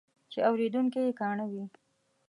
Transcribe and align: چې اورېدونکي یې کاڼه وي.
چې 0.31 0.39
اورېدونکي 0.49 0.99
یې 1.05 1.11
کاڼه 1.19 1.45
وي. 1.51 1.63